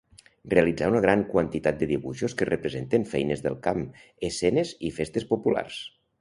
Realitzà 0.51 0.87
una 0.93 1.01
gran 1.05 1.19
quantitat 1.33 1.77
de 1.81 1.89
dibuixos 1.91 2.35
que 2.39 2.47
representen 2.49 3.05
feines 3.11 3.45
del 3.49 3.59
camp, 3.69 3.85
escenes 4.31 4.73
i 4.91 4.93
festes 4.97 5.29
populars. 5.35 5.79